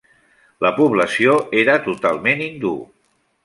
La 0.65 0.71
població 0.79 1.37
era 1.65 1.77
totalment 1.91 2.43
hindú. 2.49 2.77